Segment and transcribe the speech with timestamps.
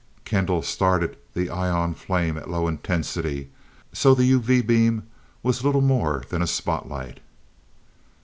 [0.25, 3.51] Kendall started the ion flame at low intensity,
[3.93, 5.03] so the UV beam
[5.43, 7.19] was little more than a spotlight.